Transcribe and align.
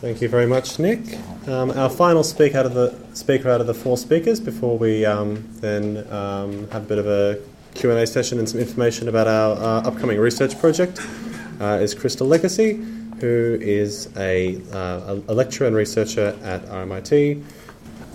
Thank 0.00 0.20
you 0.20 0.28
very 0.28 0.46
much, 0.46 0.78
Nick. 0.78 1.00
Um, 1.48 1.70
our 1.70 1.88
final 1.88 2.22
speaker 2.22 2.58
out 2.58 2.66
of 2.66 2.74
the 2.74 2.94
speaker 3.14 3.48
out 3.48 3.62
of 3.62 3.66
the 3.66 3.72
four 3.72 3.96
speakers 3.96 4.40
before 4.40 4.76
we 4.76 5.06
um, 5.06 5.48
then 5.60 6.06
um, 6.12 6.68
have 6.68 6.82
a 6.82 6.86
bit 6.86 6.98
of 6.98 7.06
a 7.06 7.40
Q&A 7.72 8.06
session 8.06 8.38
and 8.38 8.46
some 8.46 8.60
information 8.60 9.08
about 9.08 9.26
our 9.26 9.56
uh, 9.56 9.88
upcoming 9.88 10.18
research 10.18 10.58
project 10.58 11.00
uh, 11.60 11.78
is 11.80 11.94
Crystal 11.94 12.26
Legacy, 12.26 12.74
who 13.20 13.56
is 13.58 14.10
a, 14.18 14.60
uh, 14.70 15.16
a 15.28 15.32
lecturer 15.32 15.66
and 15.66 15.74
researcher 15.74 16.38
at 16.42 16.62
RMIT. 16.66 17.42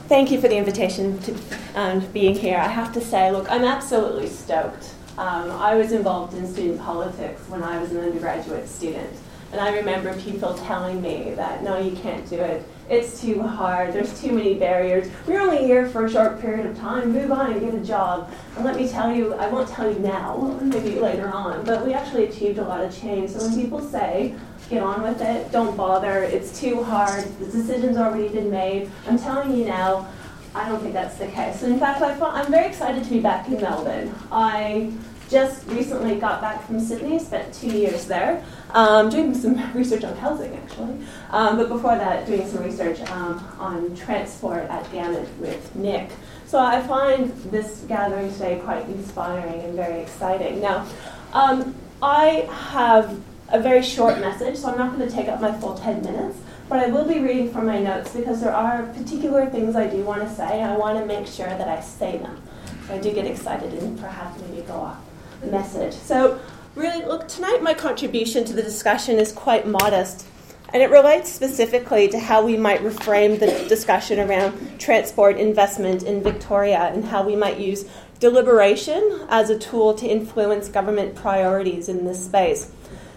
Thank 0.08 0.30
you 0.30 0.40
for 0.40 0.48
the 0.48 0.58
invitation 0.58 1.18
to 1.22 1.36
um, 1.74 2.00
being 2.12 2.36
here. 2.36 2.58
I 2.58 2.68
have 2.68 2.94
to 2.94 3.02
say, 3.02 3.32
look, 3.32 3.50
I'm 3.50 3.64
absolutely 3.64 4.28
stoked. 4.28 4.94
Um, 5.18 5.50
I 5.50 5.74
was 5.74 5.94
involved 5.94 6.36
in 6.36 6.46
student 6.48 6.80
politics 6.80 7.42
when 7.50 7.64
I 7.64 7.80
was 7.82 7.92
an 7.92 8.02
undergraduate 8.02 8.68
student. 8.70 9.12
And 9.52 9.60
I 9.60 9.76
remember 9.76 10.14
people 10.22 10.54
telling 10.60 11.02
me 11.02 11.34
that, 11.36 11.62
no, 11.64 11.78
you 11.78 11.96
can't 11.98 12.28
do 12.30 12.38
it. 12.38 12.66
It's 12.90 13.22
too 13.22 13.42
hard. 13.42 13.94
There's 13.94 14.20
too 14.20 14.32
many 14.32 14.56
barriers. 14.56 15.10
We're 15.28 15.42
only 15.42 15.60
here 15.60 15.88
for 15.90 16.06
a 16.06 16.10
short 16.10 16.40
period 16.40 16.66
of 16.66 16.78
time. 16.78 17.12
Move 17.12 17.32
on 17.32 17.52
and 17.52 17.62
get 17.62 17.74
a 17.74 17.80
job. 17.80 18.32
And 18.56 18.64
let 18.64 18.78
me 18.78 18.88
tell 18.88 19.14
you, 19.14 19.34
I 19.34 19.48
won't 19.48 19.68
tell 19.68 19.92
you 19.92 20.00
now, 20.00 20.58
maybe 20.62 21.00
later 21.00 21.30
on, 21.30 21.66
but 21.66 21.86
we 21.86 21.94
actually 21.94 22.26
achieved 22.26 22.60
a 22.60 22.64
lot 22.64 22.82
of 22.82 22.98
change. 22.98 23.32
So 23.32 23.40
when 23.40 23.56
people 23.56 23.82
say, 23.82 24.36
get 24.70 24.82
on 24.84 25.04
with 25.04 25.22
it, 25.22 25.52
don't 25.52 25.76
bother, 25.76 26.24
it's 26.24 26.60
too 26.60 26.82
hard, 26.84 27.26
the 27.40 27.46
decision's 27.46 27.98
already 27.98 28.30
been 28.30 28.50
made, 28.50 28.90
I'm 29.06 29.20
telling 29.20 29.58
you 29.58 29.66
now, 29.66 30.08
I 30.56 30.68
don't 30.68 30.82
think 30.82 30.94
that's 30.94 31.18
the 31.18 31.28
case. 31.28 31.64
And 31.64 31.74
in 31.74 31.80
fact, 31.80 32.02
I 32.02 32.42
am 32.42 32.52
very 32.52 32.68
excited 32.68 33.04
to 33.04 33.10
be 33.10 33.20
back 33.20 33.48
in 33.48 33.62
Melbourne. 33.62 34.14
I 34.32 34.92
just 35.32 35.66
recently 35.68 36.16
got 36.16 36.42
back 36.42 36.68
from 36.68 36.80
Sydney, 36.80 37.18
spent 37.18 37.54
two 37.54 37.70
years 37.70 38.06
there, 38.06 38.44
um, 38.72 39.10
doing 39.10 39.34
some 39.42 39.74
research 39.74 40.04
on 40.04 40.16
housing 40.18 40.54
actually. 40.56 40.98
Um, 41.30 41.58
but 41.58 41.70
before 41.70 41.96
that, 41.96 42.28
doing 42.28 42.48
some 42.48 42.64
research 42.64 43.00
um, 43.10 43.40
on 43.58 43.96
transport 43.96 44.64
at 44.64 44.92
Gamut 44.92 45.28
with 45.40 45.74
Nick. 45.76 46.12
So 46.46 46.60
I 46.60 46.82
find 46.82 47.32
this 47.50 47.86
gathering 47.88 48.32
today 48.34 48.60
quite 48.62 48.86
inspiring 48.88 49.62
and 49.62 49.74
very 49.74 50.02
exciting. 50.02 50.60
Now, 50.60 50.86
um, 51.32 51.74
I 52.04 52.50
have 52.70 53.18
a 53.50 53.60
very 53.60 53.82
short 53.82 54.20
message, 54.20 54.58
so 54.58 54.70
I'm 54.70 54.78
not 54.78 54.98
going 54.98 55.08
to 55.08 55.16
take 55.16 55.30
up 55.30 55.40
my 55.40 55.58
full 55.60 55.76
10 55.78 56.02
minutes. 56.02 56.38
But 56.68 56.80
I 56.80 56.88
will 56.88 57.06
be 57.06 57.20
reading 57.20 57.52
from 57.52 57.68
my 57.68 57.80
notes 57.80 58.14
because 58.14 58.42
there 58.42 58.54
are 58.54 58.84
particular 58.94 59.46
things 59.46 59.76
I 59.76 59.88
do 59.88 60.04
want 60.04 60.22
to 60.22 60.34
say. 60.34 60.62
I 60.62 60.76
want 60.78 60.98
to 61.00 61.06
make 61.06 61.28
sure 61.28 61.48
that 61.48 61.68
I 61.68 61.82
say 61.82 62.18
them. 62.18 62.42
So 62.88 62.96
I 62.96 62.98
do 62.98 63.14
get 63.14 63.26
excited 63.26 63.74
and 63.74 64.00
perhaps 64.00 64.42
maybe 64.42 64.62
go 64.62 64.74
off 64.76 64.98
message. 65.44 65.94
So, 65.94 66.40
really, 66.76 67.06
look, 67.06 67.28
tonight 67.28 67.62
my 67.62 67.74
contribution 67.74 68.46
to 68.46 68.54
the 68.54 68.62
discussion 68.62 69.18
is 69.18 69.32
quite 69.32 69.68
modest, 69.68 70.26
and 70.74 70.82
it 70.82 70.90
relates 70.90 71.32
specifically 71.32 72.08
to 72.10 72.20
how 72.20 72.46
we 72.46 72.58
might 72.58 72.82
reframe 72.82 73.40
the 73.40 73.68
discussion 73.68 74.20
around 74.20 74.80
transport 74.80 75.38
investment 75.38 76.04
in 76.04 76.24
Victoria 76.24 76.92
and 76.94 77.06
how 77.06 77.26
we 77.26 77.36
might 77.36 77.60
use 77.60 77.86
deliberation 78.20 79.26
as 79.30 79.50
a 79.50 79.58
tool 79.58 79.94
to 79.96 80.08
influence 80.08 80.70
government 80.70 81.16
priorities 81.16 81.90
in 81.90 82.06
this 82.06 82.24
space. 82.24 82.72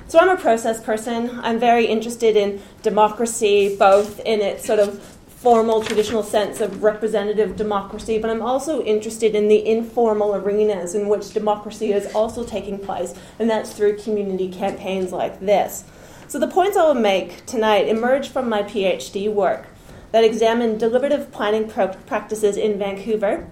So, 0.08 0.18
I'm 0.18 0.28
a 0.28 0.36
process 0.36 0.82
person. 0.82 1.40
I'm 1.42 1.58
very 1.58 1.86
interested 1.86 2.36
in 2.36 2.60
democracy, 2.82 3.76
both 3.78 4.20
in 4.20 4.40
its 4.40 4.66
sort 4.66 4.78
of 4.78 5.13
formal 5.44 5.82
traditional 5.82 6.22
sense 6.22 6.62
of 6.62 6.82
representative 6.82 7.54
democracy, 7.54 8.16
but 8.16 8.30
I'm 8.30 8.40
also 8.40 8.82
interested 8.82 9.34
in 9.34 9.48
the 9.48 9.66
informal 9.66 10.34
arenas 10.34 10.94
in 10.94 11.06
which 11.06 11.34
democracy 11.34 11.92
is 11.92 12.10
also 12.14 12.44
taking 12.44 12.78
place, 12.78 13.12
and 13.38 13.50
that's 13.50 13.74
through 13.74 13.98
community 13.98 14.50
campaigns 14.50 15.12
like 15.12 15.40
this. 15.40 15.84
So 16.28 16.38
the 16.38 16.48
points 16.48 16.78
I 16.78 16.84
will 16.84 16.94
make 16.94 17.44
tonight 17.44 17.88
emerge 17.88 18.30
from 18.30 18.48
my 18.48 18.62
PhD 18.62 19.30
work 19.30 19.66
that 20.12 20.24
examined 20.24 20.80
deliberative 20.80 21.30
planning 21.30 21.68
pro- 21.68 21.88
practices 21.88 22.56
in 22.56 22.78
Vancouver. 22.78 23.46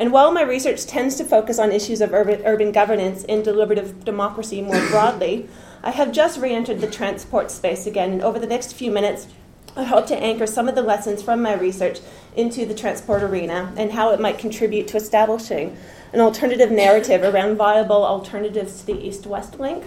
And 0.00 0.10
while 0.10 0.32
my 0.32 0.42
research 0.42 0.86
tends 0.86 1.14
to 1.16 1.24
focus 1.24 1.60
on 1.60 1.70
issues 1.70 2.00
of 2.00 2.12
urban, 2.12 2.42
urban 2.44 2.72
governance 2.72 3.22
and 3.28 3.44
deliberative 3.44 4.04
democracy 4.04 4.60
more 4.60 4.84
broadly, 4.88 5.48
I 5.84 5.92
have 5.92 6.10
just 6.10 6.40
re 6.40 6.52
entered 6.52 6.80
the 6.80 6.90
transport 6.90 7.52
space 7.52 7.86
again, 7.86 8.10
and 8.10 8.22
over 8.22 8.40
the 8.40 8.46
next 8.48 8.72
few 8.72 8.90
minutes, 8.90 9.28
I 9.78 9.84
hope 9.84 10.08
to 10.08 10.16
anchor 10.16 10.48
some 10.48 10.68
of 10.68 10.74
the 10.74 10.82
lessons 10.82 11.22
from 11.22 11.40
my 11.40 11.54
research 11.54 12.00
into 12.34 12.66
the 12.66 12.74
transport 12.74 13.22
arena 13.22 13.72
and 13.76 13.92
how 13.92 14.10
it 14.10 14.18
might 14.18 14.36
contribute 14.36 14.88
to 14.88 14.96
establishing 14.96 15.76
an 16.12 16.18
alternative 16.18 16.72
narrative 16.72 17.22
around 17.22 17.56
viable 17.56 18.04
alternatives 18.04 18.80
to 18.80 18.86
the 18.86 19.06
east 19.06 19.24
west 19.24 19.60
link. 19.60 19.84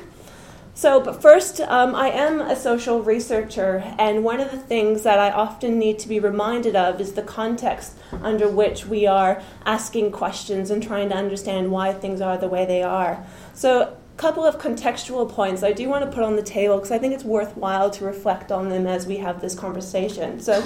So, 0.74 1.02
but 1.02 1.22
first, 1.22 1.59
um, 1.59 1.94
I 1.94 2.07
am 2.07 2.40
a 2.40 2.56
social 2.56 3.02
researcher, 3.02 3.84
and 4.00 4.24
one 4.24 4.40
of 4.40 4.52
the 4.52 4.57
things 4.57 5.03
that 5.03 5.19
I 5.19 5.29
often 5.29 5.78
need 5.78 6.00
to 6.00 6.08
be 6.08 6.22
reminded 6.22 6.78
of 6.78 7.02
is 7.02 7.12
the 7.12 7.22
context 7.22 7.97
under 8.23 8.47
which 8.47 8.85
we 8.85 9.06
are 9.06 9.44
asking 9.66 10.13
questions 10.13 10.72
and 10.72 10.81
trying 10.81 11.09
to 11.09 11.16
understand 11.16 11.69
why 11.69 11.91
things 11.91 12.22
are 12.22 12.38
the 12.38 12.47
way 12.47 12.66
they 12.66 12.81
are. 12.81 13.25
So, 13.53 13.97
couple 14.17 14.45
of 14.45 14.59
contextual 14.59 15.29
points 15.29 15.63
I 15.63 15.73
do 15.73 15.89
want 15.89 16.05
to 16.05 16.11
put 16.11 16.23
on 16.23 16.35
the 16.35 16.44
table 16.44 16.77
because 16.77 16.91
I 16.91 16.97
think 16.97 17.13
it's 17.13 17.23
worthwhile 17.23 17.89
to 17.91 18.05
reflect 18.05 18.51
on 18.51 18.69
them 18.69 18.85
as 18.85 19.07
we 19.07 19.17
have 19.17 19.41
this 19.41 19.55
conversation. 19.55 20.39
So, 20.39 20.63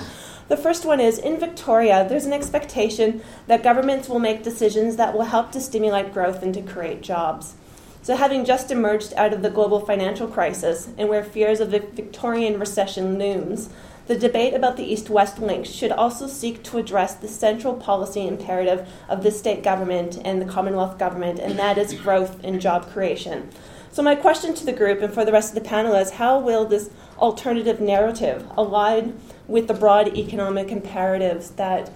the 0.48 0.58
first 0.58 0.86
one 0.86 1.00
is 1.00 1.18
in 1.18 1.40
Victoria, 1.40 2.06
there's 2.08 2.26
an 2.26 2.34
expectation 2.34 3.24
that 3.48 3.64
governments 3.64 4.08
will 4.08 4.20
make 4.20 4.44
decisions 4.44 4.96
that 4.98 5.16
will 5.16 5.24
help 5.24 5.52
to 5.54 5.62
stimulate 5.62 6.14
growth 6.14 6.44
and 6.44 6.54
to 6.54 6.62
create 6.62 7.02
jobs. 7.02 7.56
So, 8.04 8.16
having 8.16 8.46
just 8.46 8.70
emerged 8.70 9.14
out 9.16 9.34
of 9.34 9.42
the 9.42 9.50
global 9.50 9.80
financial 9.80 10.28
crisis 10.28 10.90
and 10.98 11.10
where 11.10 11.24
fears 11.24 11.60
of 11.60 11.74
a 11.74 11.80
Victorian 11.80 12.60
recession 12.60 13.18
looms, 13.18 13.70
the 14.08 14.18
debate 14.18 14.54
about 14.54 14.78
the 14.78 14.84
East 14.84 15.10
West 15.10 15.40
link 15.40 15.66
should 15.66 15.92
also 15.92 16.28
seek 16.28 16.64
to 16.64 16.78
address 16.78 17.16
the 17.16 17.28
central 17.28 17.74
policy 17.74 18.28
imperative 18.28 18.88
of 19.10 19.24
the 19.24 19.32
state 19.32 19.64
government 19.64 20.20
and 20.24 20.42
the 20.42 20.46
Commonwealth 20.46 21.00
government, 21.00 21.40
and 21.40 21.58
that 21.58 21.78
is 21.78 21.94
growth 21.94 22.44
and 22.44 22.62
job 22.62 22.88
creation. 22.92 23.50
So, 23.92 24.04
my 24.04 24.16
question 24.16 24.54
to 24.56 24.66
the 24.66 24.74
group 24.74 25.02
and 25.02 25.14
for 25.14 25.24
the 25.24 25.32
rest 25.32 25.56
of 25.56 25.64
the 25.64 25.68
panel 25.68 25.96
is 25.96 26.12
how 26.12 26.38
will 26.38 26.66
this 26.66 26.90
alternative 27.18 27.80
narrative 27.80 28.46
align 28.58 29.18
with 29.48 29.68
the 29.68 29.74
broad 29.74 30.18
economic 30.18 30.70
imperatives 30.70 31.52
that, 31.52 31.90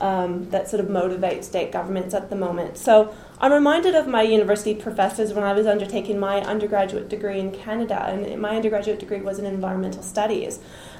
um, 0.00 0.50
that 0.50 0.68
sort 0.68 0.80
of 0.80 0.90
motivate 0.90 1.44
state 1.44 1.72
governments 1.72 2.14
at 2.14 2.30
the 2.30 2.36
moment? 2.36 2.78
So, 2.78 3.14
I'm 3.38 3.52
reminded 3.52 3.94
of 3.94 4.06
my 4.06 4.22
university 4.22 4.74
professors 4.74 5.34
when 5.34 5.44
I 5.44 5.52
was 5.52 5.66
undertaking 5.66 6.18
my 6.18 6.40
undergraduate 6.40 7.08
degree 7.08 7.38
in 7.38 7.52
Canada, 7.52 8.02
and 8.04 8.40
my 8.40 8.56
undergraduate 8.56 8.98
degree 8.98 9.20
was 9.20 9.38
in 9.38 9.44
environmental 9.44 10.02
studies. 10.02 10.58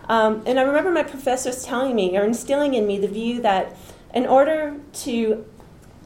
Um, 0.08 0.42
and 0.46 0.58
I 0.58 0.62
remember 0.62 0.90
my 0.90 1.02
professors 1.02 1.64
telling 1.64 1.96
me 1.96 2.16
or 2.16 2.24
instilling 2.24 2.74
in 2.74 2.86
me 2.86 2.98
the 2.98 3.08
view 3.08 3.40
that 3.42 3.76
in 4.14 4.26
order 4.26 4.76
to 5.04 5.44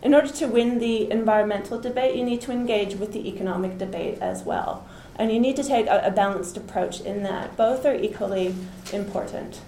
in 0.02 0.14
order 0.14 0.28
to 0.28 0.46
win 0.46 0.78
the 0.78 1.10
environmental 1.10 1.78
debate, 1.78 2.16
you 2.16 2.24
need 2.24 2.40
to 2.40 2.50
engage 2.50 2.94
with 2.94 3.12
the 3.12 3.28
economic 3.28 3.76
debate 3.76 4.18
as 4.20 4.44
well. 4.44 4.88
And 5.16 5.30
you 5.30 5.38
need 5.38 5.56
to 5.56 5.64
take 5.64 5.86
a, 5.86 6.00
a 6.06 6.10
balanced 6.10 6.56
approach 6.56 7.02
in 7.02 7.22
that. 7.24 7.54
Both 7.56 7.84
are 7.84 7.94
equally 7.94 8.54
important. 8.94 9.60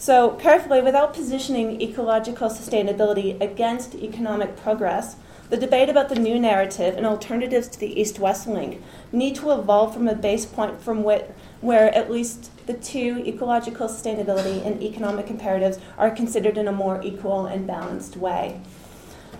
So, 0.00 0.30
carefully, 0.30 0.80
without 0.80 1.12
positioning 1.12 1.82
ecological 1.82 2.48
sustainability 2.48 3.38
against 3.38 3.94
economic 3.94 4.56
progress, 4.56 5.16
the 5.50 5.58
debate 5.58 5.90
about 5.90 6.08
the 6.08 6.14
new 6.14 6.40
narrative 6.40 6.96
and 6.96 7.04
alternatives 7.04 7.68
to 7.68 7.78
the 7.78 8.00
East 8.00 8.18
West 8.18 8.46
link 8.46 8.82
need 9.12 9.34
to 9.36 9.50
evolve 9.50 9.92
from 9.92 10.08
a 10.08 10.14
base 10.14 10.46
point 10.46 10.80
from 10.80 11.02
which 11.02 11.26
where 11.60 11.94
at 11.94 12.10
least 12.10 12.50
the 12.66 12.72
two 12.72 13.22
ecological 13.26 13.88
sustainability 13.88 14.64
and 14.66 14.82
economic 14.82 15.28
imperatives 15.28 15.78
are 15.98 16.10
considered 16.10 16.56
in 16.56 16.66
a 16.66 16.72
more 16.72 17.02
equal 17.04 17.44
and 17.44 17.66
balanced 17.66 18.16
way. 18.16 18.58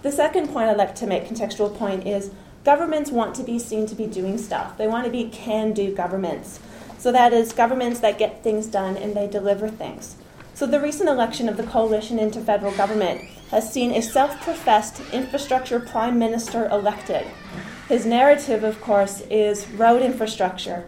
The 0.02 0.12
second 0.12 0.48
point 0.48 0.68
I'd 0.68 0.76
like 0.76 0.94
to 0.96 1.06
make, 1.06 1.24
contextual 1.24 1.74
point, 1.74 2.06
is 2.06 2.32
governments 2.66 3.10
want 3.10 3.34
to 3.36 3.42
be 3.42 3.58
seen 3.58 3.86
to 3.86 3.94
be 3.94 4.04
doing 4.04 4.36
stuff. 4.36 4.76
They 4.76 4.88
want 4.88 5.06
to 5.06 5.10
be 5.10 5.24
can 5.30 5.72
do 5.72 5.94
governments. 5.94 6.60
So 6.98 7.10
that 7.12 7.32
is 7.32 7.54
governments 7.54 8.00
that 8.00 8.18
get 8.18 8.44
things 8.44 8.66
done 8.66 8.98
and 8.98 9.16
they 9.16 9.26
deliver 9.26 9.66
things. 9.66 10.16
So 10.60 10.66
the 10.66 10.78
recent 10.78 11.08
election 11.08 11.48
of 11.48 11.56
the 11.56 11.62
coalition 11.62 12.18
into 12.18 12.38
federal 12.38 12.76
government 12.76 13.22
has 13.50 13.72
seen 13.72 13.92
a 13.92 14.02
self 14.02 14.42
professed 14.42 15.00
infrastructure 15.10 15.80
prime 15.80 16.18
minister 16.18 16.68
elected. 16.68 17.26
His 17.88 18.04
narrative, 18.04 18.62
of 18.62 18.78
course, 18.82 19.22
is 19.30 19.66
road 19.70 20.02
infrastructure 20.02 20.84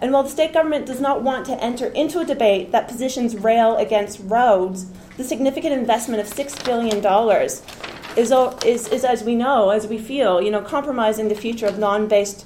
and 0.00 0.12
while 0.12 0.24
the 0.24 0.28
state 0.28 0.52
government 0.52 0.86
does 0.86 1.00
not 1.00 1.22
want 1.22 1.46
to 1.46 1.62
enter 1.62 1.86
into 1.86 2.18
a 2.18 2.24
debate 2.24 2.72
that 2.72 2.88
positions 2.88 3.36
rail 3.36 3.76
against 3.76 4.18
roads, 4.24 4.86
the 5.16 5.22
significant 5.22 5.72
investment 5.72 6.20
of 6.20 6.26
$6 6.26 6.64
billion 6.64 6.98
is, 7.38 8.32
is, 8.66 8.88
is, 8.88 9.04
as 9.04 9.22
we 9.22 9.36
know, 9.36 9.70
as 9.70 9.86
we 9.86 9.98
feel, 9.98 10.42
you 10.42 10.50
know, 10.50 10.62
compromising 10.62 11.28
the 11.28 11.36
future 11.36 11.66
of 11.66 11.78
non-based, 11.78 12.44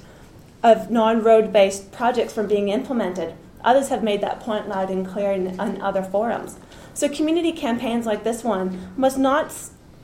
of 0.61 0.91
non-road 0.91 1.51
based 1.51 1.91
projects 1.91 2.33
from 2.33 2.47
being 2.47 2.69
implemented. 2.69 3.33
Others 3.69 3.89
have 3.89 4.03
made 4.09 4.21
that 4.21 4.39
point 4.47 4.65
loud 4.73 4.89
and 4.89 5.05
clear 5.05 5.31
in, 5.31 5.43
in 5.59 5.81
other 5.89 6.03
forums. 6.13 6.51
So 6.93 7.09
community 7.09 7.51
campaigns 7.51 8.05
like 8.11 8.23
this 8.23 8.41
one 8.43 8.65
must 9.03 9.17
not, 9.17 9.45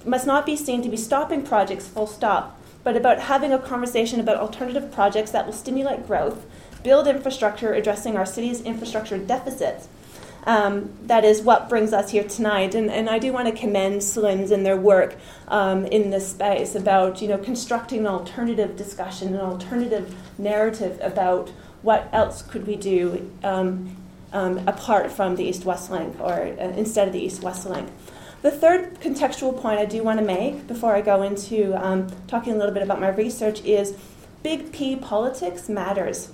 must 0.05 0.27
not 0.27 0.45
be 0.45 0.55
seen 0.65 0.81
to 0.83 0.89
be 0.89 0.97
stopping 0.97 1.41
projects 1.51 1.87
full 1.87 2.09
stop, 2.17 2.45
but 2.83 2.97
about 2.97 3.19
having 3.31 3.53
a 3.53 3.59
conversation 3.71 4.19
about 4.19 4.37
alternative 4.37 4.91
projects 4.91 5.31
that 5.31 5.45
will 5.45 5.59
stimulate 5.63 6.05
growth 6.09 6.39
build 6.83 7.07
infrastructure 7.07 7.71
addressing 7.73 8.17
our 8.17 8.25
city's 8.35 8.59
infrastructure 8.71 9.17
deficits, 9.17 9.87
Um, 10.45 10.89
that 11.07 11.23
is 11.23 11.41
what 11.41 11.69
brings 11.69 11.93
us 11.93 12.11
here 12.11 12.27
tonight. 12.37 12.75
And, 12.75 12.91
and 12.91 13.05
I 13.15 13.17
do 13.17 13.31
want 13.31 13.47
to 13.47 13.55
commend 13.63 14.01
SLiMS 14.01 14.51
and 14.51 14.65
their 14.65 14.75
work 14.93 15.15
um, 15.47 15.85
in 15.97 16.03
this 16.09 16.25
space 16.35 16.75
about 16.75 17.21
you 17.21 17.29
know, 17.29 17.37
constructing 17.37 17.99
an 17.99 18.07
alternative 18.07 18.71
discussion, 18.75 19.33
an 19.35 19.39
alternative 19.39 20.05
narrative 20.37 20.99
about 21.01 21.45
what 21.83 22.09
else 22.11 22.41
could 22.41 22.65
we 22.65 22.75
do 22.75 23.31
um, 23.43 23.95
um 24.31 24.57
apart 24.67 25.11
from 25.11 25.35
the 25.35 25.43
East 25.43 25.63
West 25.65 25.91
Link 25.91 26.19
or 26.19 26.33
uh, 26.33 26.73
instead 26.75 27.07
of 27.07 27.13
the 27.13 27.21
East 27.21 27.43
West 27.43 27.65
Link. 27.67 27.89
The 28.41 28.51
third 28.51 28.99
contextual 28.99 29.57
point 29.57 29.79
I 29.79 29.85
do 29.85 30.03
want 30.03 30.19
to 30.19 30.25
make 30.25 30.67
before 30.67 30.93
I 30.93 31.01
go 31.01 31.21
into 31.21 31.73
um, 31.81 32.09
talking 32.27 32.53
a 32.53 32.57
little 32.57 32.73
bit 32.73 32.83
about 32.83 32.99
my 32.99 33.09
research 33.09 33.63
is 33.63 33.95
big 34.43 34.73
P 34.73 34.97
politics 34.97 35.69
matters. 35.69 36.29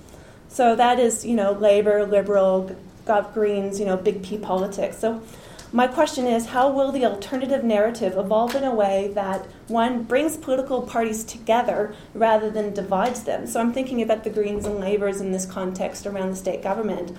So 0.48 0.74
that 0.74 0.98
is, 0.98 1.24
you 1.24 1.36
know, 1.36 1.52
labor, 1.52 2.04
liberal, 2.04 2.74
Gov 3.06 3.32
Greens, 3.32 3.78
you 3.78 3.86
know, 3.86 3.96
big 3.96 4.24
P 4.24 4.38
politics. 4.38 4.98
So 4.98 5.22
my 5.72 5.86
question 5.86 6.26
is 6.26 6.46
how 6.46 6.70
will 6.70 6.90
the 6.90 7.04
alternative 7.04 7.62
narrative 7.62 8.16
evolve 8.16 8.56
in 8.56 8.64
a 8.64 8.74
way 8.74 9.12
that 9.14 9.46
one 9.68 10.02
brings 10.02 10.36
political 10.36 10.82
parties 10.82 11.22
together 11.22 11.94
rather 12.12 12.50
than 12.50 12.74
divides 12.74 13.22
them? 13.22 13.46
So 13.46 13.60
I'm 13.60 13.72
thinking 13.72 14.02
about 14.02 14.24
the 14.24 14.30
Greens 14.30 14.66
and 14.66 14.80
Labours 14.80 15.20
in 15.20 15.30
this 15.30 15.46
context 15.46 16.06
around 16.06 16.30
the 16.30 16.36
state 16.36 16.62
government. 16.62 17.16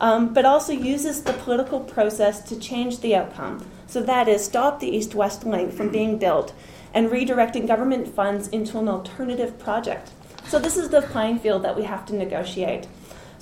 Um, 0.00 0.32
but 0.32 0.44
also 0.44 0.72
uses 0.72 1.22
the 1.22 1.34
political 1.34 1.78
process 1.80 2.42
to 2.48 2.58
change 2.58 3.00
the 3.00 3.14
outcome. 3.14 3.64
So 3.86 4.02
that 4.02 4.26
is 4.26 4.44
stop 4.44 4.80
the 4.80 4.88
east 4.88 5.14
west 5.14 5.44
link 5.44 5.72
from 5.72 5.90
being 5.90 6.18
built 6.18 6.54
and 6.94 7.10
redirecting 7.10 7.66
government 7.66 8.08
funds 8.08 8.48
into 8.48 8.78
an 8.78 8.88
alternative 8.88 9.58
project. 9.58 10.10
So 10.46 10.58
this 10.58 10.76
is 10.76 10.88
the 10.88 11.02
playing 11.02 11.38
field 11.38 11.62
that 11.62 11.76
we 11.76 11.84
have 11.84 12.04
to 12.06 12.14
negotiate. 12.14 12.88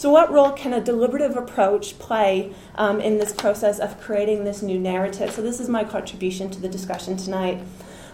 So, 0.01 0.09
what 0.09 0.33
role 0.33 0.53
can 0.53 0.73
a 0.73 0.81
deliberative 0.81 1.37
approach 1.37 1.99
play 1.99 2.55
um, 2.77 3.03
in 3.03 3.19
this 3.19 3.35
process 3.35 3.79
of 3.79 4.01
creating 4.01 4.45
this 4.45 4.63
new 4.63 4.79
narrative? 4.79 5.31
So, 5.31 5.43
this 5.43 5.61
is 5.61 5.69
my 5.69 5.85
contribution 5.85 6.49
to 6.53 6.59
the 6.59 6.71
discussion 6.71 7.19
tonight. 7.19 7.63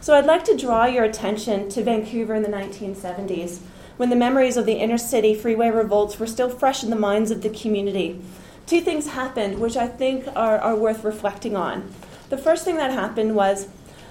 So, 0.01 0.13
I'd 0.15 0.27
like 0.27 0.43
to 0.47 0.57
draw 0.57 0.87
your 0.87 1.05
attention 1.05 1.69
to 1.69 1.85
Vancouver 1.85 2.35
in 2.35 2.43
the 2.43 2.49
1970s, 2.49 3.61
when 3.99 4.11
the 4.11 4.17
memories 4.17 4.57
of 4.57 4.67
the 4.67 4.73
inner 4.73 4.99
city 4.99 5.33
freeway 5.33 5.71
revolts 5.71 6.19
were 6.19 6.27
still 6.27 6.51
fresh 6.51 6.83
in 6.83 6.91
the 6.91 6.97
minds 6.97 7.31
of 7.31 7.43
the 7.43 7.51
community. 7.51 8.21
Two 8.67 8.81
things 8.81 9.11
happened 9.11 9.61
which 9.61 9.77
I 9.77 9.87
think 9.87 10.27
are, 10.35 10.59
are 10.59 10.75
worth 10.75 11.05
reflecting 11.05 11.55
on. 11.55 11.95
The 12.31 12.37
first 12.37 12.65
thing 12.65 12.79
that 12.79 12.91
happened 12.91 13.37
was 13.37 13.69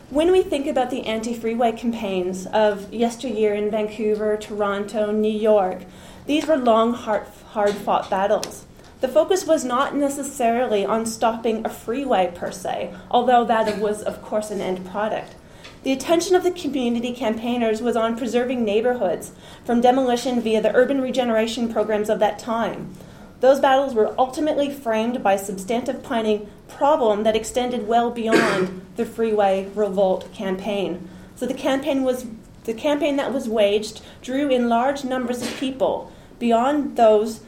when 0.09 0.31
we 0.31 0.43
think 0.43 0.67
about 0.67 0.91
the 0.91 1.05
anti 1.07 1.33
freeway 1.33 1.71
campaigns 1.71 2.45
of 2.47 2.93
yesteryear 2.93 3.55
in 3.55 3.71
Vancouver, 3.71 4.37
Toronto, 4.37 5.11
New 5.11 5.31
York, 5.31 5.81
these 6.27 6.45
were 6.45 6.57
long, 6.57 6.93
hard 6.93 7.75
fought 7.75 8.09
battles. 8.09 8.65
The 9.01 9.07
focus 9.07 9.45
was 9.45 9.65
not 9.65 9.95
necessarily 9.95 10.85
on 10.85 11.05
stopping 11.05 11.65
a 11.65 11.69
freeway 11.69 12.31
per 12.33 12.51
se, 12.51 12.93
although 13.09 13.43
that 13.45 13.79
was, 13.79 14.03
of 14.03 14.21
course, 14.21 14.51
an 14.51 14.61
end 14.61 14.85
product. 14.85 15.35
The 15.83 15.91
attention 15.91 16.35
of 16.35 16.43
the 16.43 16.51
community 16.51 17.13
campaigners 17.13 17.81
was 17.81 17.95
on 17.95 18.17
preserving 18.17 18.63
neighborhoods 18.63 19.31
from 19.65 19.81
demolition 19.81 20.41
via 20.41 20.61
the 20.61 20.75
urban 20.75 21.01
regeneration 21.01 21.71
programs 21.71 22.09
of 22.09 22.19
that 22.19 22.39
time. 22.39 22.95
Those 23.39 23.59
battles 23.59 23.93
were 23.93 24.15
ultimately 24.17 24.71
framed 24.71 25.21
by 25.21 25.33
a 25.33 25.39
substantive 25.39 26.03
planning 26.03 26.49
problem 26.67 27.23
that 27.23 27.35
extended 27.35 27.87
well 27.87 28.09
beyond 28.11 28.85
the 28.95 29.05
freeway 29.05 29.69
revolt 29.75 30.31
campaign. 30.33 31.07
So 31.35 31.45
the 31.45 31.53
campaign 31.53 32.03
was 32.03 32.25
the 32.63 32.73
campaign 32.73 33.17
that 33.17 33.33
was 33.33 33.47
waged 33.47 34.01
drew 34.21 34.49
in 34.49 34.69
large 34.69 35.03
numbers 35.03 35.41
of 35.41 35.55
people 35.57 36.11
beyond 36.39 36.97
those 36.97 37.41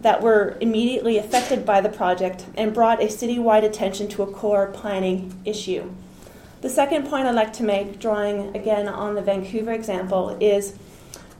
that 0.00 0.22
were 0.22 0.56
immediately 0.60 1.16
affected 1.16 1.64
by 1.64 1.80
the 1.80 1.88
project 1.88 2.44
and 2.56 2.74
brought 2.74 3.02
a 3.02 3.06
citywide 3.06 3.64
attention 3.64 4.06
to 4.08 4.22
a 4.22 4.30
core 4.30 4.66
planning 4.66 5.40
issue. 5.44 5.90
The 6.60 6.68
second 6.70 7.08
point 7.08 7.26
I'd 7.26 7.34
like 7.34 7.52
to 7.54 7.62
make, 7.62 7.98
drawing 7.98 8.54
again 8.54 8.86
on 8.86 9.14
the 9.14 9.22
Vancouver 9.22 9.72
example, 9.72 10.36
is 10.40 10.74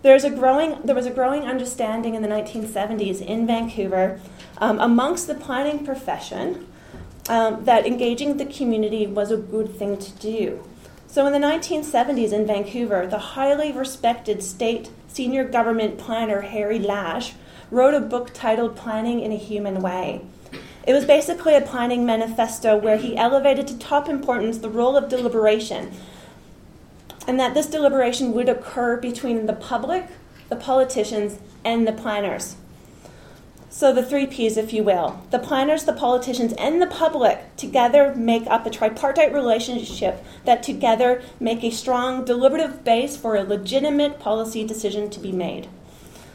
there's 0.05 0.23
a 0.23 0.29
growing, 0.29 0.77
there 0.85 0.95
was 0.95 1.07
a 1.07 1.11
growing 1.11 1.45
understanding 1.45 2.15
in 2.15 2.21
the 2.21 2.29
1970s 2.29 3.23
in 3.23 3.47
Vancouver 3.47 4.21
um, 4.59 4.79
amongst 4.79 5.27
the 5.27 5.35
planning 5.35 5.83
profession 5.83 6.67
um, 7.31 7.65
that 7.65 7.87
engaging 7.87 8.37
the 8.37 8.45
community 8.45 9.07
was 9.07 9.31
a 9.31 9.39
good 9.39 9.75
thing 9.75 9.97
to 9.97 10.13
do. 10.19 10.63
So 11.07 11.27
in 11.27 11.33
the 11.33 11.39
1970s 11.39 12.35
in 12.35 12.47
Vancouver, 12.47 13.07
the 13.07 13.19
highly 13.19 13.73
respected 13.73 14.43
state 14.43 14.91
senior 15.09 15.43
government 15.43 15.97
planner 15.97 16.43
Harry 16.43 16.79
Lash 16.79 17.33
wrote 17.71 17.95
a 17.95 18.01
book 18.01 18.35
titled 18.35 18.77
Planning 18.77 19.21
in 19.21 19.33
a 19.33 19.37
Human 19.37 19.81
Way. 19.81 20.21
It 20.87 20.93
was 20.93 21.07
basically 21.07 21.55
a 21.55 21.63
planning 21.63 22.05
manifesto 22.05 22.77
where 22.77 22.99
he 22.99 23.17
elevated 23.17 23.67
to 23.69 23.79
top 23.79 24.11
importance 24.11 24.59
the 24.59 24.69
role 24.69 24.99
of 24.99 25.09
deliberation 25.09 25.93
and 27.27 27.39
that 27.41 27.55
this 27.55 27.67
deliberation 27.67 28.33
would 28.33 28.49
occur 28.49 28.97
between 28.97 29.47
the 29.47 29.53
public, 29.53 30.07
the 30.49 30.57
politicians, 30.57 31.39
and 31.65 31.87
the 31.87 31.93
planners. 31.93 32.57
So, 33.71 33.93
the 33.93 34.05
three 34.05 34.27
P's, 34.27 34.57
if 34.57 34.73
you 34.73 34.85
will. 34.85 35.21
The 35.33 35.41
planners, 35.41 35.83
the 35.83 35.93
politicians, 35.93 36.53
and 36.53 36.81
the 36.81 36.87
public 36.87 37.57
together 37.57 38.15
make 38.15 38.47
up 38.47 38.65
a 38.65 38.71
tripartite 38.71 39.33
relationship 39.35 40.25
that 40.45 40.63
together 40.63 41.23
make 41.41 41.65
a 41.65 41.71
strong 41.71 42.25
deliberative 42.25 42.85
base 42.85 43.17
for 43.17 43.35
a 43.35 43.43
legitimate 43.43 44.21
policy 44.21 44.65
decision 44.65 45.11
to 45.11 45.19
be 45.19 45.33
made. 45.33 45.67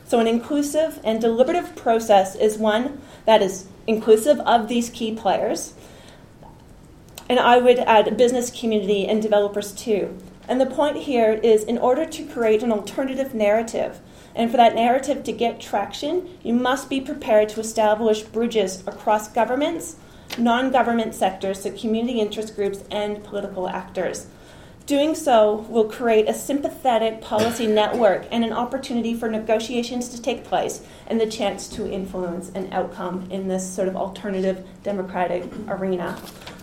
So, 0.05 0.19
an 0.19 0.27
inclusive 0.27 0.99
and 1.01 1.21
deliberative 1.21 1.77
process 1.77 2.35
is 2.35 2.57
one 2.57 2.99
that 3.23 3.41
is 3.41 3.67
inclusive 3.87 4.41
of 4.41 4.67
these 4.67 4.89
key 4.89 5.15
players. 5.15 5.73
And 7.29 7.39
I 7.39 7.59
would 7.59 7.79
add 7.79 8.17
business 8.17 8.51
community 8.51 9.07
and 9.07 9.21
developers 9.21 9.71
too. 9.71 10.17
And 10.49 10.59
the 10.59 10.65
point 10.65 10.97
here 10.97 11.33
is 11.43 11.63
in 11.63 11.77
order 11.77 12.07
to 12.07 12.25
create 12.25 12.63
an 12.63 12.71
alternative 12.71 13.35
narrative, 13.35 13.99
and 14.33 14.49
for 14.49 14.57
that 14.57 14.73
narrative 14.73 15.23
to 15.25 15.31
get 15.31 15.61
traction, 15.61 16.27
you 16.41 16.55
must 16.55 16.89
be 16.89 16.99
prepared 16.99 17.49
to 17.49 17.59
establish 17.59 18.23
bridges 18.23 18.83
across 18.87 19.27
governments, 19.31 19.97
non 20.39 20.71
government 20.71 21.13
sectors, 21.13 21.61
so 21.61 21.71
community 21.71 22.19
interest 22.19 22.55
groups, 22.55 22.83
and 22.89 23.23
political 23.23 23.69
actors. 23.69 24.25
Doing 24.87 25.13
so 25.13 25.67
will 25.69 25.83
create 25.83 26.27
a 26.27 26.33
sympathetic 26.33 27.21
policy 27.21 27.67
network 27.81 28.25
and 28.31 28.43
an 28.43 28.51
opportunity 28.51 29.13
for 29.13 29.29
negotiations 29.29 30.09
to 30.09 30.19
take 30.19 30.45
place 30.45 30.81
and 31.05 31.21
the 31.21 31.27
chance 31.27 31.67
to 31.69 31.87
influence 31.87 32.49
an 32.55 32.73
outcome 32.73 33.27
in 33.29 33.47
this 33.47 33.71
sort 33.71 33.87
of 33.87 33.95
alternative 33.95 34.65
democratic 34.81 35.43
arena. 35.67 36.19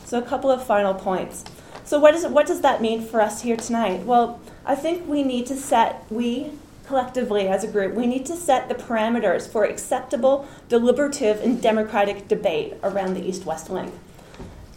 So, 0.07 0.19
a 0.19 0.23
couple 0.23 0.51
of 0.51 0.67
final 0.67 0.93
points. 0.93 1.45
So 1.87 2.01
what, 2.01 2.17
is, 2.17 2.27
what 2.27 2.47
does 2.47 2.63
that 2.63 2.83
mean 2.83 3.01
for 3.01 3.21
us 3.21 3.43
here 3.43 3.57
tonight? 3.57 4.05
Well, 4.05 4.41
I 4.65 4.75
think 4.75 5.07
we 5.07 5.23
need 5.23 5.47
to 5.47 5.55
set, 5.55 6.05
we 6.11 6.51
collectively 6.85 7.47
as 7.47 7.63
a 7.63 7.69
group, 7.69 7.95
we 7.95 8.09
need 8.09 8.27
to 8.27 8.35
set 8.35 8.69
the 8.69 8.75
parameters 8.75 9.49
for 9.49 9.65
acceptable, 9.65 10.49
deliberative, 10.69 11.41
and 11.41 11.63
democratic 11.63 12.27
debate 12.27 12.75
around 12.83 13.15
the 13.15 13.25
East 13.25 13.47
West 13.47 13.71
Link. 13.71 13.95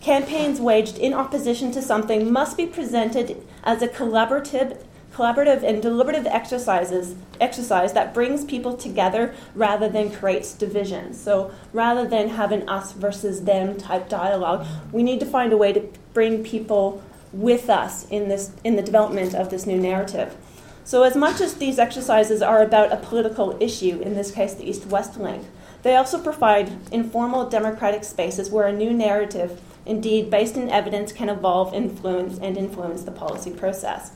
Campaigns 0.02 0.62
waged 0.62 1.00
in 1.00 1.16
opposition 1.16 1.72
to 1.72 1.82
something 1.82 2.32
must 2.32 2.56
be 2.56 2.68
presented 2.68 3.44
as 3.64 3.82
a 3.82 3.88
collaborative, 3.88 4.78
collaborative 5.12 5.64
and 5.64 5.82
deliberative 5.82 6.28
exercises, 6.28 7.16
exercise 7.42 7.92
that 7.94 8.14
brings 8.14 8.46
people 8.46 8.78
together 8.78 9.34
rather 9.56 9.90
than 9.90 10.12
creates 10.12 10.54
divisions. 10.54 11.20
So 11.20 11.52
rather 11.74 12.08
than 12.08 12.30
have 12.30 12.52
an 12.52 12.70
us 12.70 12.92
versus 12.92 13.46
them 13.46 13.78
type 13.78 14.10
dialogue, 14.10 14.68
we 14.92 15.02
need 15.02 15.20
to 15.22 15.26
find 15.26 15.52
a 15.52 15.58
way 15.58 15.74
to 15.74 15.82
bring 16.14 16.44
people 16.44 17.04
with 17.32 17.70
us 17.70 18.08
in 18.10 18.28
this 18.28 18.52
in 18.64 18.76
the 18.76 18.82
development 18.82 19.36
of 19.36 19.50
this 19.50 19.66
new 19.66 19.78
narrative. 19.78 20.36
So 20.84 21.04
as 21.04 21.16
much 21.16 21.40
as 21.40 21.56
these 21.56 21.78
exercises 21.78 22.42
are 22.42 22.64
about 22.64 22.92
a 22.92 22.98
political 22.98 23.56
issue, 23.62 24.02
in 24.02 24.16
this 24.16 24.32
case 24.32 24.56
the 24.56 24.68
East-West 24.68 25.20
link, 25.20 25.46
they 25.84 25.96
also 25.96 26.20
provide 26.20 26.72
informal 26.92 27.48
democratic 27.48 28.04
spaces 28.04 28.50
where 28.50 28.66
a 28.66 28.74
new 28.74 28.92
narrative, 28.92 29.62
indeed 29.86 30.32
based 30.32 30.58
in 30.58 30.70
evidence, 30.70 31.12
can 31.12 31.30
evolve, 31.30 31.74
influence, 31.74 32.40
and 32.40 32.58
influence 32.58 33.04
the 33.04 33.12
policy 33.12 33.52
process. 33.52 34.14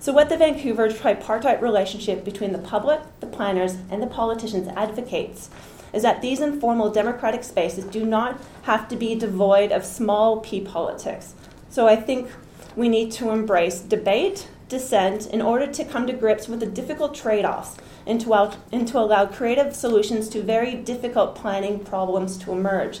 So, 0.00 0.12
what 0.12 0.30
the 0.30 0.36
Vancouver 0.36 0.90
tripartite 0.90 1.62
relationship 1.62 2.24
between 2.24 2.52
the 2.52 2.58
public, 2.58 3.00
the 3.20 3.26
planners, 3.26 3.76
and 3.90 4.02
the 4.02 4.06
politicians 4.06 4.66
advocates 4.68 5.50
is 5.92 6.02
that 6.02 6.22
these 6.22 6.40
informal 6.40 6.90
democratic 6.90 7.44
spaces 7.44 7.84
do 7.84 8.04
not 8.04 8.40
have 8.62 8.88
to 8.88 8.96
be 8.96 9.14
devoid 9.14 9.72
of 9.72 9.84
small 9.84 10.38
p 10.40 10.60
politics. 10.60 11.34
So 11.68 11.86
I 11.86 11.96
think 11.96 12.28
we 12.76 12.88
need 12.88 13.12
to 13.12 13.30
embrace 13.30 13.80
debate, 13.80 14.48
dissent, 14.68 15.26
in 15.26 15.42
order 15.42 15.66
to 15.66 15.84
come 15.84 16.06
to 16.06 16.12
grips 16.12 16.48
with 16.48 16.60
the 16.60 16.66
difficult 16.66 17.14
trade 17.14 17.44
offs 17.44 17.76
and 18.06 18.20
to, 18.20 18.28
allow, 18.28 18.52
and 18.72 18.86
to 18.88 18.98
allow 18.98 19.26
creative 19.26 19.74
solutions 19.74 20.28
to 20.30 20.42
very 20.42 20.74
difficult 20.74 21.34
planning 21.34 21.80
problems 21.80 22.38
to 22.38 22.52
emerge. 22.52 23.00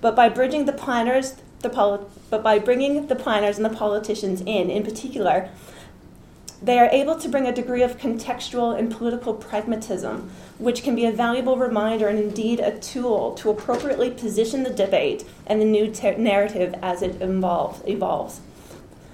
But 0.00 0.14
by 0.14 0.28
bridging 0.28 0.66
the 0.66 0.72
planners, 0.72 1.36
the 1.60 1.70
poli- 1.70 2.04
but 2.30 2.42
by 2.42 2.58
bringing 2.58 3.06
the 3.06 3.16
planners 3.16 3.56
and 3.56 3.64
the 3.64 3.70
politicians 3.70 4.40
in, 4.42 4.70
in 4.70 4.82
particular, 4.82 5.48
They 6.62 6.78
are 6.78 6.88
able 6.90 7.16
to 7.16 7.28
bring 7.28 7.46
a 7.46 7.52
degree 7.52 7.82
of 7.82 7.98
contextual 7.98 8.78
and 8.78 8.90
political 8.90 9.34
pragmatism, 9.34 10.30
which 10.58 10.82
can 10.82 10.94
be 10.94 11.04
a 11.04 11.12
valuable 11.12 11.58
reminder 11.58 12.08
and 12.08 12.18
indeed 12.18 12.60
a 12.60 12.78
tool 12.78 13.34
to 13.34 13.50
appropriately 13.50 14.10
position 14.10 14.62
the 14.62 14.70
debate 14.70 15.24
and 15.46 15.60
the 15.60 15.66
new 15.66 15.90
ter- 15.90 16.16
narrative 16.16 16.74
as 16.80 17.02
it 17.02 17.20
evolve, 17.20 17.82
evolves. 17.86 18.40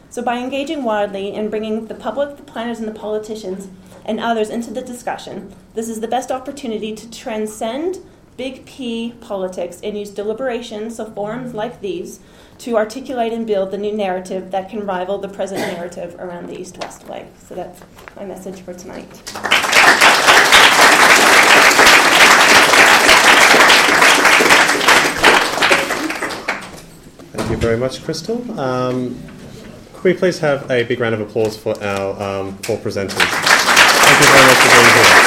So, 0.08 0.22
by 0.22 0.38
engaging 0.38 0.84
widely 0.84 1.34
and 1.34 1.50
bringing 1.50 1.86
the 1.86 1.94
public, 1.94 2.36
the 2.36 2.42
planners, 2.42 2.78
and 2.78 2.86
the 2.86 2.92
politicians 2.92 3.68
and 4.04 4.20
others 4.20 4.50
into 4.50 4.70
the 4.70 4.82
discussion, 4.82 5.54
this 5.74 5.88
is 5.88 6.00
the 6.00 6.08
best 6.08 6.30
opportunity 6.30 6.94
to 6.94 7.10
transcend 7.10 7.98
big 8.36 8.64
P 8.64 9.14
politics 9.20 9.80
and 9.82 9.98
use 9.98 10.10
deliberations 10.10 10.96
so 10.96 11.10
forums 11.10 11.54
like 11.54 11.80
these, 11.80 12.20
to 12.58 12.76
articulate 12.76 13.32
and 13.32 13.46
build 13.46 13.70
the 13.70 13.78
new 13.78 13.92
narrative 13.92 14.50
that 14.52 14.70
can 14.70 14.86
rival 14.86 15.18
the 15.18 15.28
present 15.28 15.60
narrative 15.60 16.14
around 16.18 16.48
the 16.48 16.58
East 16.58 16.78
West 16.78 17.06
Way. 17.08 17.26
So 17.46 17.54
that's 17.54 17.80
my 18.16 18.24
message 18.24 18.60
for 18.60 18.72
tonight. 18.72 19.08
Thank 27.32 27.50
you 27.50 27.56
very 27.56 27.76
much, 27.76 28.04
Crystal. 28.04 28.60
Um, 28.60 29.20
could 29.94 30.04
we 30.04 30.14
please 30.14 30.38
have 30.38 30.70
a 30.70 30.84
big 30.84 31.00
round 31.00 31.14
of 31.14 31.20
applause 31.20 31.56
for 31.56 31.80
our 31.82 32.22
um, 32.22 32.56
four 32.58 32.76
presenters? 32.76 33.12
Thank 33.12 34.20
you 34.20 34.26
very 34.26 34.46
much 34.46 34.56
for 34.56 34.68
being 34.68 35.06
here. 35.06 35.21